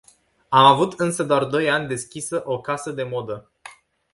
Am 0.49 0.65
avut 0.65 0.99
însă 0.99 1.23
doar 1.23 1.45
doi 1.45 1.69
ani 1.69 1.87
deschisă 1.87 2.41
o 2.45 2.61
casă 2.61 2.91
de 2.91 3.03
modă. 3.03 3.51